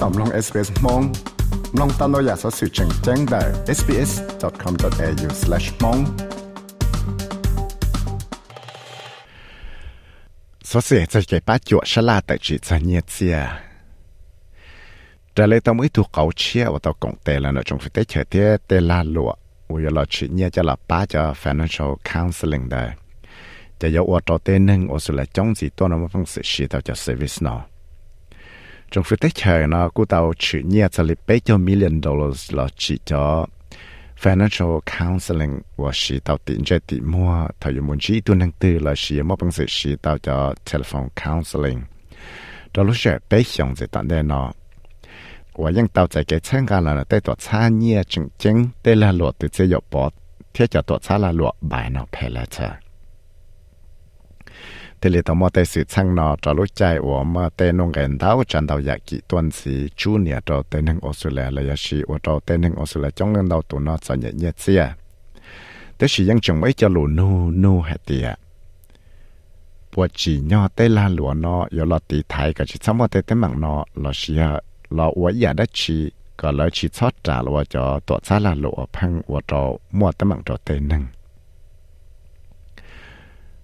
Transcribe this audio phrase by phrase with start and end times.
[0.00, 1.02] ต่อมลอง SBS มอง
[1.78, 3.42] ลองตามเราอยากสอสื่อแจ้งแจ้งได้
[3.78, 6.00] sbs.com.au/mong
[10.70, 13.36] สอสื่อจะเก็บป้าจวชลาแต่จิตเนียเซีย
[15.36, 18.34] จะเลยต้องไม่ถูกเขาเชี่ยวว่าต้องกงเตแล้วนะจงฟิเตเฉยเต
[18.66, 19.30] เตลาลัว
[19.68, 22.84] อุยลอชิเนี่ยจะหลับป้าจะ financial counseling ได้
[23.80, 27.60] จะยกว่าตัวเต้นหนึ่งโอสุเลจ้องสีตัวนั้นว่าฟังสิชีต่อจาก service เนาะ
[28.90, 32.52] trong phía tích trời nó cũng tàu chỉ nhẹ sẽ lấy bảy trăm million dollars
[32.52, 33.46] là chỉ cho
[34.22, 37.48] financial counseling và chỉ tàu tiện chơi tiền mua.
[37.60, 40.54] Thầu dùng muốn chỉ tuần tháng tư là chỉ mua bằng sự chỉ tàu cho
[40.72, 41.82] telephone counseling.
[42.74, 44.52] Đó lúc sẽ bảy xong sẽ tận đây nó
[45.56, 48.96] và những tàu chạy cái chân gà là tới tàu xa nhẹ chừng chừng tới
[48.96, 50.10] là luật từ chế dọc bộ
[50.54, 52.70] thiết cho tàu xa là luật bài nó phải là chơi
[55.04, 57.92] thế là tao mua tay sự sang nọ trả lối chạy của mà tay nông
[57.92, 61.62] gần đào chẳng đào giặc kỹ tuân sĩ chú nhỉ cho tay nông Australia là
[61.68, 64.50] ya sĩ của cho tay nông Australia trong nông đầu tụ nó sợ nhẹ nhẹ
[64.56, 64.86] xia
[65.98, 68.38] thế sĩ ยัง chẳng mấy cho lù nu nu hạt tiệt
[69.96, 73.22] bùa chỉ nhò tay la lúa nó giờ là tí thái cả chỉ xong tay
[73.22, 77.12] tay mạng nó là sĩ à là uống giả đã chỉ cả là chỉ chót
[77.24, 80.80] trả lúa cho tổ xã là lúa phăng uống cho mua tay mạng cho tay
[80.80, 81.06] nông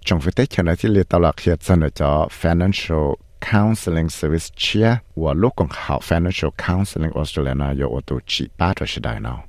[0.05, 3.15] trong phía tế cho nó thì liệt tạo lạc hiện dân ở cho financial
[3.51, 8.47] counseling service chia và lúc còn học financial counseling Australia nó có ô tô chỉ
[8.57, 9.43] ba cho sự đại nào.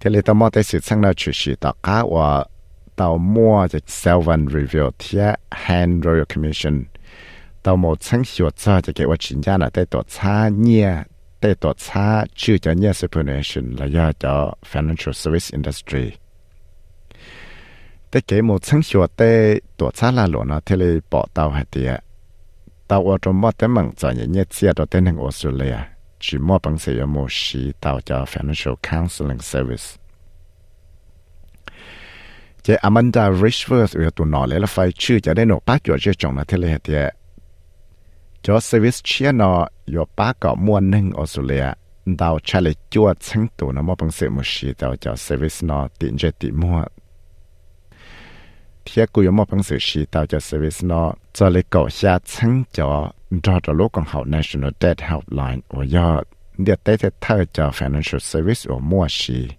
[0.00, 2.44] Thì liệt tạo mô tế sự sang nào chủ sĩ tạo cá và
[2.96, 5.18] tạo mua cho Selvan Review thì
[5.50, 6.84] Hand Royal Commission.
[7.62, 11.02] Tạo một sáng hiệu cho cho cái quá trình ra là tế tổ xa nhẹ
[11.40, 16.10] tế tổ xa chưa cho nhẹ superannuation là do cho financial service industry.
[18.11, 19.21] แต่เก๋หมดทั้งชัวเต
[19.77, 21.91] ตัวซาลาหลวนะเทเลปอเตาให้เตีย
[22.89, 25.77] ตาวอจมอแต่มังจอยเนี่ยเสียตัวเต้นหงออสเตรเลีย
[26.23, 29.87] จีมอปังเสียโมชีตาวจา financial counseling service
[32.63, 37.03] เจอมันดาริชเวิร์สเอตัวนอเลยละไฟชื่อจะได้หนกป้าจวดเจจงนะเทเลเตีย
[38.45, 39.51] จอ service เชียนอ
[39.95, 41.65] ยป้าก็มวนหนึ่งออสเตรเลีย
[42.21, 46.79] ดาวชาเลจวดทั้งตัวนะมอปังเสียโมชีตาวจา service นอตินเจติมัว
[48.83, 56.23] 贴古有么本事是到叫 service 呢，这里搞下层叫找着路更好 national debt helpline，我要
[56.55, 59.49] 你带着他叫 financial service 或么事。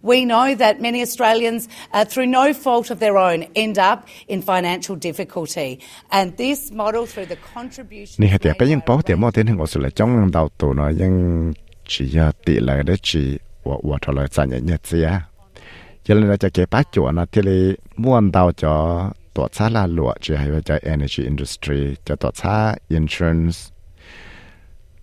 [0.00, 4.42] We know that many Australians, uh, through no fault of their own, end up in
[4.42, 5.80] financial difficulty.
[6.10, 8.16] And this model, through the contribution.
[8.18, 10.92] 你系点解应保点么点我是来中到度呢？
[10.92, 11.54] 应
[11.84, 15.26] 只要抵来的只我我出来赚人日子啊
[16.09, 19.03] ！cho nên là cho cái bát chỗ nó, thì là muốn đào cho
[19.33, 23.57] tổ chức là lụa chỉ hay là cho energy industry, cho tổ chức insurance.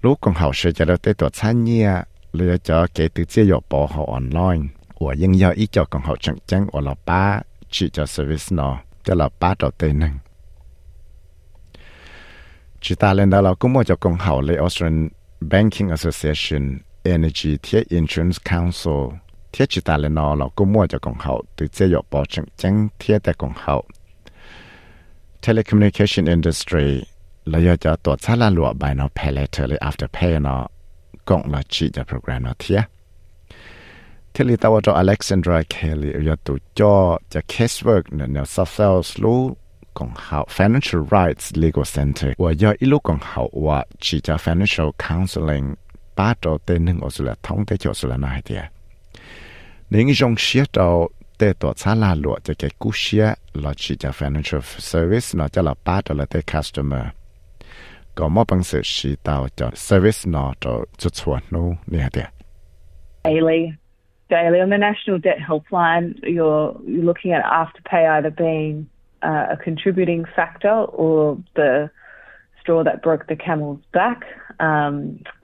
[0.02, 1.90] Lúc còn học sẽ cho được tới tổ chức nhia
[2.32, 4.68] lựa cho cái từ chế độ bảo hộ online.
[4.94, 7.40] Của nhưng do ý cho còn học chẳng chẳng và là ba
[7.70, 10.08] chỉ cho service nó cho là ba đầu tiên nè
[12.80, 15.08] chỉ ta lên đó là cũng muốn cho còn học lấy Australian
[15.40, 19.18] Banking Association Energy Tier Insurance Council
[19.52, 22.24] thiết chỉ ta lên nó cũng mua cho công hậu từ chế dọc bỏ
[22.56, 23.84] chẳng thiết tại công hậu
[25.46, 27.02] telecommunication industry
[27.44, 30.68] là do cho tổ chức là lụa bài nó pay later là after pay nó
[31.24, 32.80] cũng là chỉ cho program nó thiết
[34.34, 39.22] thế thì tao cho Alexandra Kelly giờ tụ cho cho casework nè nè South Wales
[39.22, 39.56] lu
[39.94, 44.36] còn hậu financial rights legal center và do ít lúc còn hậu và chỉ cho
[44.36, 45.74] financial counseling
[46.16, 48.70] ba trò tên hưng ở sula thông tế chỗ sula này thì à
[49.90, 53.96] nếu dòng xia tàu tế tổ xa là lụa cho cái cú xia là chỉ
[53.96, 57.04] cho financial service nó cho là ba đó là tế customer.
[58.14, 62.30] Có một bằng sự xí tàu cho service nó cho chút chuẩn nô nè hả.
[63.24, 63.72] Daily,
[64.30, 68.86] daily on the National Debt Helpline, you're, you're looking at afterpay either being
[69.22, 71.88] uh, a contributing factor or the
[72.65, 74.19] straw that broke the camel's back.
[74.59, 74.95] Um,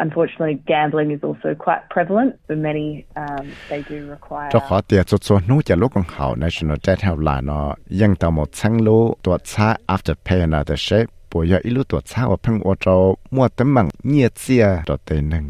[0.05, 2.31] unfortunately, gambling is also quite prevalent.
[2.47, 2.87] For many,
[3.23, 4.49] um, they do require.
[4.53, 7.67] จะขอเตียจุดส่วนนู้จะลูกของเขา National Debt Helpline เนาะ
[8.01, 12.95] ยังต่อหมดทั้งรู้ตัวช้า after pay นะแต่เชฟปวยอีลูตัวช้าว่าเพิ่งว่าเรา
[13.35, 15.45] มัวแต่มังเงียเสียตัวเตนึง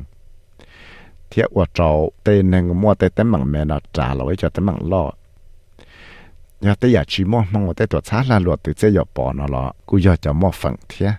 [1.27, 1.89] เทียว่าเรา
[2.23, 5.03] เตนึงมัวแต่แต่มังแม่นะจ่าเราไว้จะแต่มังล่อ
[6.61, 9.33] nhà tới giờ chỉ mong mong tới tuổi xã là luật từ chế giờ bỏ
[9.33, 11.11] nó là cú giờ cho mò phẳng thế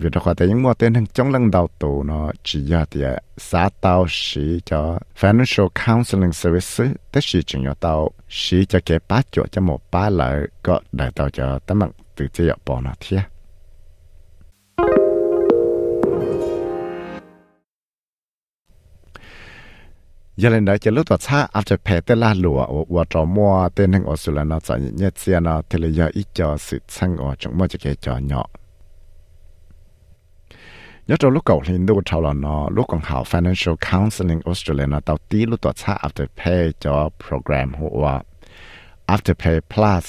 [0.00, 3.02] vì đó có thể mua tên hàng chống lăng đầu tù nó chỉ do thì
[3.02, 8.78] à, xã tao sĩ cho financial counseling service tức sĩ chỉ cho tao sĩ cho
[8.86, 12.46] cái bá chỗ cho một bá lợi có đại tao cho tấm mặt từ chế
[12.46, 13.20] dọc bỏ nó thiệt
[20.36, 23.92] giờ lên chỉ lúc đó cha after pay tên là lụa và trò mua tên
[23.92, 27.16] hàng ở sula nó chọn nhẹ xe nó thì là giờ ít cho sự sang
[27.16, 28.46] ở trong mua cho cái trò nhỏ.
[31.12, 38.06] ยอดลูกเก่าลินดูชาวลอนาะลูกของเขา Financial Counseling Australia นะตาวตีลูกตัวชา Afterpay จอโปรแกรมหัว
[39.12, 40.04] Afterpay Plus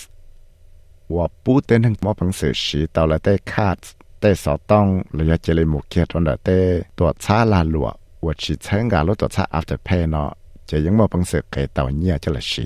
[1.15, 3.77] ว่าปูเต้นทั้งมอพังเสือชีตาวละเต้คาด
[4.19, 4.85] เต้สอต้อง
[5.17, 6.59] ระยะเจริมุกเกียรติวันเดเต้
[6.97, 7.87] ตัวชาลาหลว
[8.25, 10.29] ว่าชีเชิงกาลูกตัวชา Afterpay เนาะ
[10.69, 12.65] จะยังมอพังเสือเกตาวเนี่ยจะละชี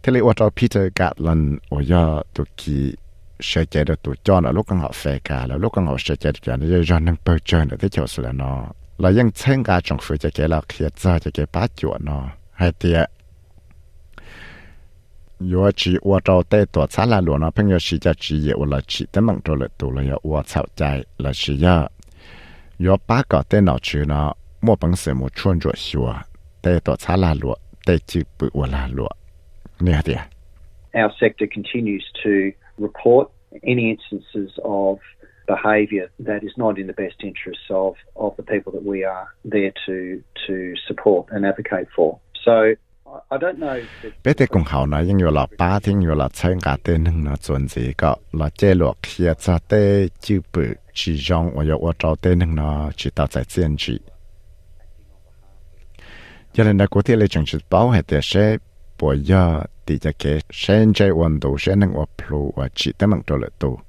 [0.00, 2.04] เทเลวัตอพีเตอร์กาลันโอยา
[2.34, 2.78] ตุกี
[3.42, 5.96] sợ chạy được tụi cho là lúc con họ phê cả là lúc con họ
[5.98, 8.66] sợ chạy cả nó do nâng bầu trời nữa thế chỗ sửa là nó
[9.02, 12.18] là ยังเช่นการจงฝืนจะเกลาเขียดจะจะเกป้าจวนนอ
[12.58, 12.98] ให้เตีย
[15.50, 20.80] ยัวชีอวดเราเตตัวซาลาหลวงเพิ่งยัวชีจะชีเยวละชีแต่มังตัวละตัวละยัวอวดเศร้าใจ
[21.24, 21.76] ละชียะ
[22.84, 24.28] ยัวป้าก็เตนอชื่อเนาะ
[24.64, 26.08] มั่วปังเสมอชวนจวดชัว
[26.60, 29.14] เตตัวซาลาหลวงเตจีบอวลาหลวง
[29.82, 30.20] เนี่ยเตีย
[31.00, 32.32] Our sector continues to
[32.80, 33.28] report
[33.62, 34.98] any instances of
[35.46, 39.26] behaviour that is not in the best interests of, of the people that we are
[39.44, 42.18] there to to support and advocate for.
[42.44, 42.74] So
[44.24, 47.24] bé tê cùng hậu nói nhưng là ba thiên nhiều là chơi cả tên hưng
[47.24, 51.64] nó chuẩn gì có là chế luộc kia cho tê chữ bự chỉ dùng và
[51.64, 53.98] yêu trâu tên hưng nó chỉ tạo ra chiến trị
[56.52, 56.78] cho nên
[59.01, 60.39] là có thể lấy chứng chỉ bảo hệ để sẽ bỏ giờ thì cho cái
[60.51, 63.79] sinh chế温度sẽ nâng ở plu và chỉ tới bằng độ lợi tu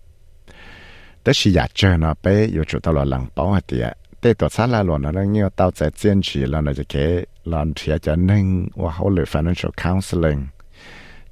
[1.24, 4.34] đó là giả chơi nó bé yêu chủ tao là lăng bảo hệ để để
[4.34, 8.46] tổ xã là luôn nó nhiều tạo ra chiến trị là nó cho cái ลอนเทียจะนึ่ง
[8.82, 10.42] ว่าเขาเลย financial counseling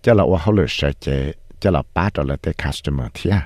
[0.04, 1.06] จะเราว่าเขาเลยเสียใจ
[1.62, 3.36] จะเราป้าตัวเลยเต customer เทีย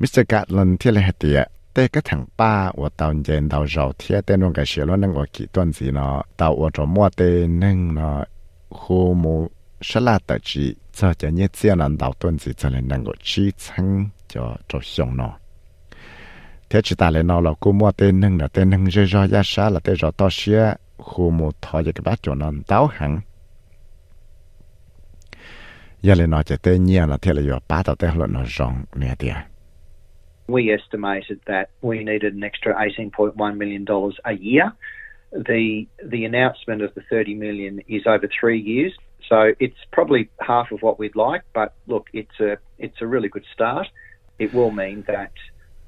[0.00, 1.40] มิสเตอร์กัดลันเทียเลยเตีย
[1.72, 7.30] เต้ก็ถังป้าว่าตอนเย็นเราเราเทียเต้นวงกับเชียร์นั่งว่ากี่ต้นสีเนาะตาว่าจะมัวเต้
[7.62, 8.33] นึ่งเนาะ
[8.75, 9.47] khô mô
[9.81, 13.05] sẽ là tại chỉ cho cho nhé, chia lần đầu tuần gì cho nên năng
[13.05, 15.37] có chi chăng cho cho xong nó.
[16.69, 19.27] Thế chỉ ta lại nó là cô mua tên nâng là tên nâng rơi rơi
[19.27, 22.51] ra xa là tên rõ to xia khô mô thọ cho cái bát cho nó
[22.67, 23.19] táo hẳn.
[26.01, 28.43] Giờ lại nói cho tên nhiên là thế là do bát tao tên là nó
[28.57, 29.35] rong nè tiền
[30.47, 33.85] We estimated that we needed an extra $18.1 million
[34.23, 34.69] a year.
[35.31, 38.93] The the announcement of the 30 million is over three years,
[39.29, 41.41] so it's probably half of what we'd like.
[41.53, 43.87] But look, it's a it's a really good start.
[44.39, 45.31] It will mean that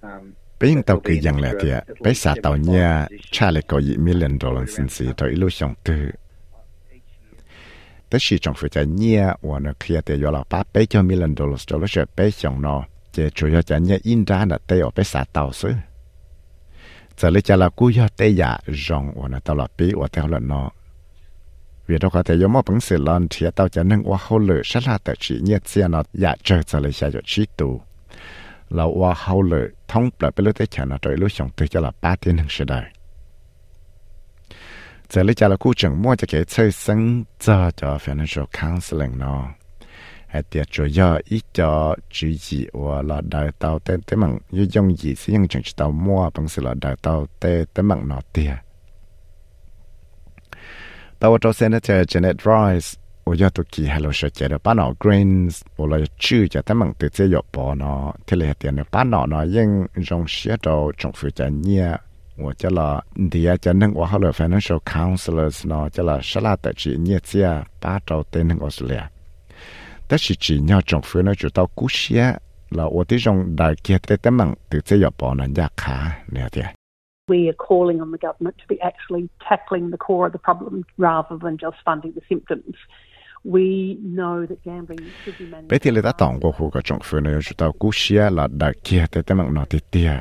[0.01, 3.97] um, bên tàu kỳ dạng lẹ tiệt bé xả tàu nhà cha lại có ý
[3.97, 6.11] million dollar xin xí tới ilu xong từ
[8.09, 11.01] tới khi trong phụ trợ nhà và nó kia thì do là ba bé cho
[11.01, 14.45] million dollars cho nó sẽ bé xong nó chỉ chủ yếu cho nhà in ra
[14.49, 15.73] là tây ở bé xả tàu xứ
[17.17, 20.07] giờ lấy cha là cú cho tây giả rong và nó tao là bé và
[20.11, 20.69] tao là nó
[21.87, 24.39] vì đó có thể có một bằng sự lon thì tao cho nâng qua hậu
[24.39, 27.45] lửa sát là tự chỉ nhiệt xe nó giả chờ giờ lấy cha cho chỉ
[27.57, 27.81] tù
[28.69, 31.79] là qua hậu lửa thông lại bên lối chả nó trời lúc xong từ cho
[31.79, 32.83] là ba tiếng sự đời
[35.09, 39.19] giờ lấy cha là cú chẳng mua cho cái chơi sinh cho cho financial counseling
[39.19, 39.49] nó
[40.27, 44.17] hay tiệt dạ, cho do ít cho chữ gì và là đào tạo tên tế
[44.17, 44.37] mạng.
[44.51, 47.65] Như dòng gì sẽ những chẳng chỉ tàu mua bằng sự là đại tàu tế
[47.73, 48.55] tế mạng nọ tiệt
[51.19, 55.63] tàu cho senator Janet Rice ở do tụ kỳ hello sẽ chế được bán greens
[55.77, 58.91] và là chữ cho tế mạng từ chế dọc bỏ nó thì là tiền được
[58.91, 61.91] bán nọ nó nhưng dòng xía đồ trong phía trái nhia.
[62.35, 66.41] Và cho là thì cho nên của họ là financial counselors nó cho là sẽ
[66.41, 67.49] là tại chỉ nhiệt xia
[67.81, 69.01] ba trâu tên ở Australia
[70.06, 72.38] 但是只要政府呢就到古些
[72.70, 76.62] 了，我这种大家的他们对这药包呢压卡了的。
[77.28, 81.38] We are calling on the government to be actually tackling the core of the problem rather
[81.38, 82.76] than just funding the symptoms.
[85.68, 88.48] Bé thì ta tổng của khu cái trong phương này chúng ta cú xia là
[88.50, 90.12] đại kia tới tới mạng nó thì tia.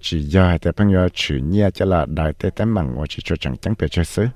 [0.00, 3.22] Chỉ giờ tới bằng giờ chủ nhia cho là đại tới tới mạng và chỉ
[3.24, 4.26] cho chẳng chẳng bị chơi sứ.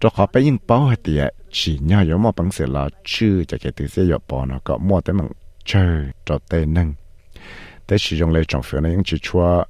[0.00, 3.44] Cho họ bé yên bao hết tia chỉ nhia yếu mà bằng sự là chữ
[3.48, 5.30] cho cái từ sẽ yếu bỏ nó có mua tới mạng
[5.64, 6.94] chơi cho tê nâng.
[7.86, 9.64] Tới sử dụng lấy trong phương này chỉ chua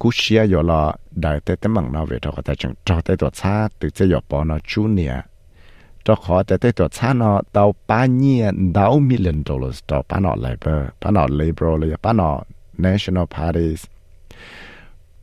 [0.00, 3.00] cú xia yếu là đại tới tới mạng nó về cho họ ta chẳng cho
[3.00, 5.14] tới tổ xa từ sẽ yếu bỏ nó chú nia
[6.04, 10.20] cho khó để tới cho cha nó tàu ba nhia đào million dollars cho ba
[10.20, 12.40] nó labor ba nó labor là ba nó
[12.78, 13.84] national parties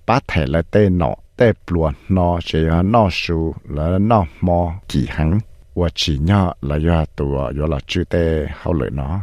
[0.06, 4.74] ba thể là tê nó tế bùa nó chỉ là nó su là nó mò
[4.88, 5.39] chỉ hắn
[5.75, 9.22] và chỉ nhỏ là do tụa do là chữ tế hậu lợi nó.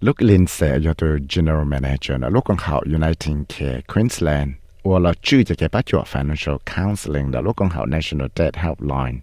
[0.00, 4.50] Lúc lên xe do tôi general manager là lúc còn học United Care Queensland.
[4.84, 8.56] Và là chữ cho cái bác chuột financial counseling là lúc còn học National Debt
[8.56, 9.18] Helpline.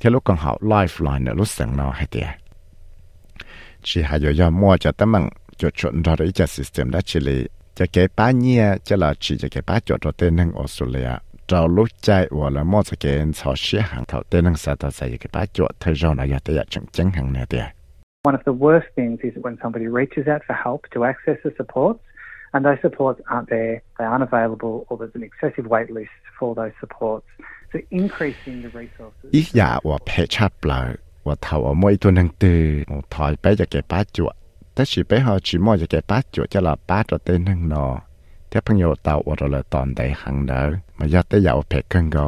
[0.00, 2.26] Theo lúc còn học Lifeline là lúc sáng nó hay tiệt
[3.82, 7.20] chỉ hai giờ mua cho tấm bằng cho chuẩn ra đấy cho system đã chỉ
[7.78, 11.10] จะเก็บป้าเนี่ยจะหลอชีจะเก็บป้าจดเต้นทางออสเตรเลีย
[11.48, 12.08] เราลุกใจ
[12.38, 17.66] ว่าละมอสเกนสอเชียหังเท่าเต้นทางสาตาใส่เก็บป้าจดเธอรอนายาแต่อยากจังจังหังเนี่ยเดีย
[18.28, 21.52] One of the worst things is when somebody reaches out for help to access the
[21.60, 22.02] supports
[22.52, 26.50] and those supports aren't there, they aren't available, or there's an excessive wait list for
[26.60, 27.28] those supports.
[27.72, 29.28] So increasing the resources.
[29.36, 30.80] อีกอย่างว่าเพชรบลา
[31.26, 34.34] ว่าเท่าเอาไม่ตัวหนังตือมองถอยไปจะเก็บป้าจวด
[34.78, 37.86] แต่สิไปหาจีมอจะแก่ป้าจวจะละป้าจะเต้นนั่งนอ
[38.48, 40.60] เทียบพงโยตาวอรเลยตอนใดหังเนอ
[40.98, 42.26] มายอดเตยาวเพ็กกันก็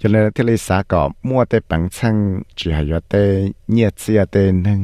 [0.00, 2.16] จะเลยที่ลิสาก็มั่วเตปังชัง
[2.58, 3.14] จีหายอดเต
[3.72, 4.80] เนียเสียเตนั่ง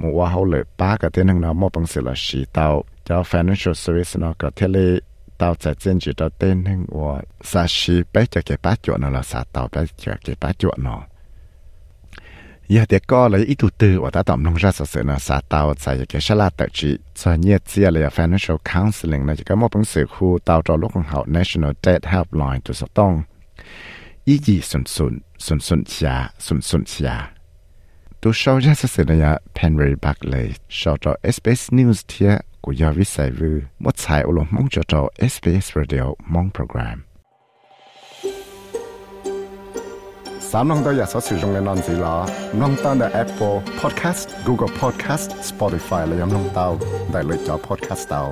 [0.00, 2.66] มัวเขาเลยป้าก็เต้นนั่งนอมั่วปังสิละสีเตา
[3.04, 4.78] เจ้า financial service นอก็เทเล
[5.40, 7.14] ตาวจะเจนจีตาเต้นนั่งว่า
[7.50, 11.09] สาชีไปจะแก่ป้าจวดนอละสาเตาไปจะแก่ป้าจวดนอ
[12.76, 23.12] ยาเด็กก็เลยอีตุตือว่าตาต่อมนงราสเสนาสาตาวใจเกชลาตจิสเนี่ยเซียเลย financial counseling นะจะก็มอบหนังสือคู่ตาวจอลูกของเขา national debt helpline ตัวสต้อง
[24.26, 27.16] อีจีสุนสุนสุนสุนชาสุนสุนชา
[28.20, 30.46] ตัวชาวราสเสนยาเพนเรย์บักเลย
[30.78, 32.32] ชาวจอ SBS News เทีย
[32.64, 33.52] กูยาวิสัยวู
[33.84, 35.00] มดสายอุลมมองจอจอ
[35.32, 37.09] SBS Radio มองโปรแกรม
[40.49, 46.77] 三弄到日所使用嘅单字啦，弄到嘅 Apple Podcast、Google Podcast、Spotify 你有弄到，
[47.11, 48.31] 但系你咗 Podcast 到。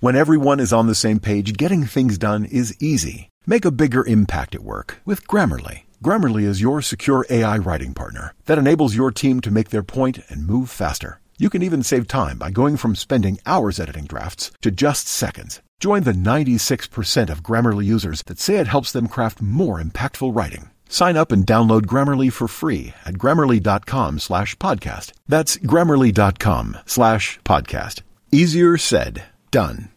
[0.00, 3.28] When everyone is on the same page, getting things done is easy.
[3.46, 5.82] Make a bigger impact at work with Grammarly.
[6.02, 10.18] Grammarly is your secure AI writing partner that enables your team to make their point
[10.28, 11.20] and move faster.
[11.39, 15.61] You can even save time by going from spending hours editing drafts to just seconds.
[15.79, 20.71] Join the 96% of Grammarly users that say it helps them craft more impactful writing.
[20.89, 25.11] Sign up and download Grammarly for free at grammarly.com slash podcast.
[25.27, 28.01] That's grammarly.com slash podcast.
[28.31, 29.89] Easier said, done.